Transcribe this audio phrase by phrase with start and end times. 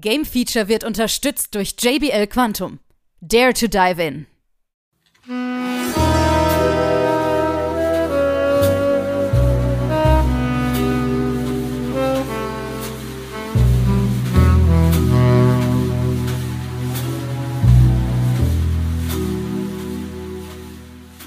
[0.00, 2.80] Game Feature wird unterstützt durch JBL Quantum.
[3.22, 4.26] Dare to dive in.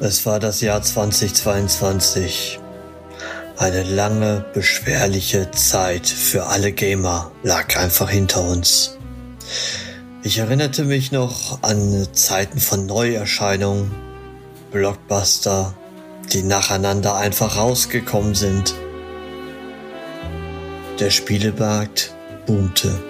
[0.00, 2.58] Es war das Jahr 2022.
[3.58, 8.98] Eine lange, beschwerliche Zeit für alle Gamer lag einfach hinter uns.
[10.22, 13.90] Ich erinnerte mich noch an Zeiten von Neuerscheinungen,
[14.72, 15.72] Blockbuster,
[16.34, 18.74] die nacheinander einfach rausgekommen sind.
[21.00, 23.02] Der Spielemarkt boomte.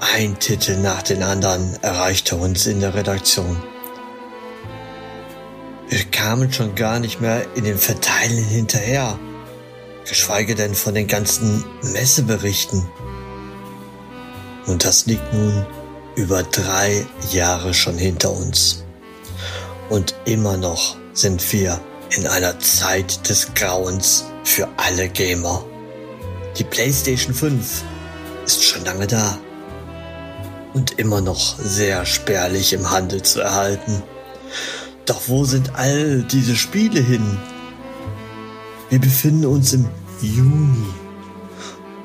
[0.00, 3.62] Ein Titel nach den anderen erreichte uns in der Redaktion.
[5.88, 9.16] Wir kamen schon gar nicht mehr in den Verteilen hinterher
[10.08, 12.88] geschweige denn von den ganzen Messeberichten.
[14.66, 15.66] Und das liegt nun
[16.16, 18.84] über drei Jahre schon hinter uns.
[19.88, 21.80] Und immer noch sind wir
[22.16, 25.64] in einer Zeit des Grauens für alle Gamer.
[26.58, 27.82] Die PlayStation 5
[28.44, 29.38] ist schon lange da
[30.74, 34.02] und immer noch sehr spärlich im Handel zu erhalten.
[35.06, 37.38] Doch wo sind all diese Spiele hin,
[38.92, 39.88] wir befinden uns im
[40.20, 40.92] Juni.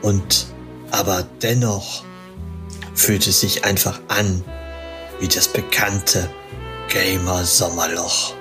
[0.02, 0.47] Und
[0.89, 2.05] aber dennoch
[2.95, 4.41] fühlt es sich einfach an
[5.19, 6.29] wie das bekannte
[6.88, 8.33] Gamer Sommerloch.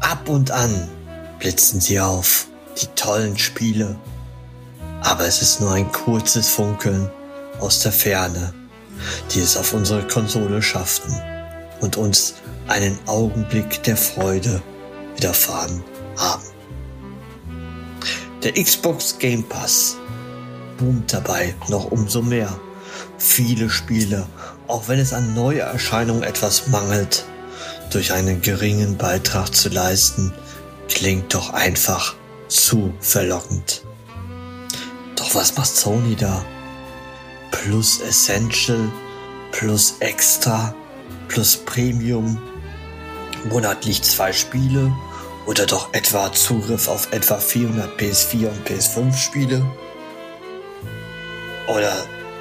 [0.00, 0.90] Ab und an
[1.38, 2.46] blitzen sie auf,
[2.78, 3.98] die tollen Spiele.
[5.00, 7.10] Aber es ist nur ein kurzes Funkeln
[7.58, 8.52] aus der Ferne,
[9.30, 11.14] die es auf unsere Konsole schafften
[11.80, 12.34] und uns
[12.68, 14.60] einen Augenblick der Freude
[15.14, 15.82] widerfahren
[16.18, 16.55] haben.
[18.46, 19.96] Der Xbox Game Pass
[20.78, 22.60] boomt dabei noch umso mehr.
[23.18, 24.28] Viele Spiele,
[24.68, 27.24] auch wenn es an Neuerscheinungen etwas mangelt,
[27.90, 30.32] durch einen geringen Beitrag zu leisten,
[30.88, 32.14] klingt doch einfach
[32.46, 33.82] zu verlockend.
[35.16, 36.44] Doch was macht Sony da?
[37.50, 38.92] Plus Essential,
[39.50, 40.72] plus Extra,
[41.26, 42.40] plus Premium,
[43.50, 44.92] monatlich zwei Spiele
[45.46, 49.64] oder doch etwa Zugriff auf etwa 400 PS4 und PS5 Spiele?
[51.68, 51.92] Oder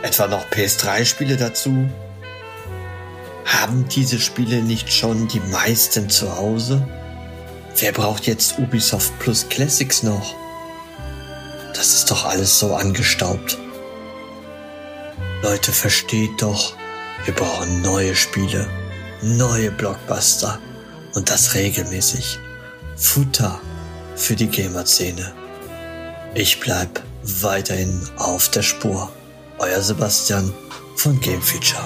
[0.01, 1.89] etwa noch PS3 Spiele dazu?
[3.45, 6.88] Haben diese Spiele nicht schon die meisten zu Hause?
[7.77, 10.33] Wer braucht jetzt Ubisoft Plus Classics noch?
[11.75, 13.57] Das ist doch alles so angestaubt.
[15.43, 16.75] Leute, versteht doch,
[17.25, 18.67] wir brauchen neue Spiele,
[19.22, 20.59] neue Blockbuster
[21.13, 22.39] und das regelmäßig.
[22.95, 23.59] Futter
[24.16, 25.33] für die Gamer-Szene.
[26.33, 27.03] Ich bleib
[27.41, 29.11] weiterhin auf der Spur.
[29.59, 30.53] Euer Sebastian
[30.95, 31.85] von Game Feature.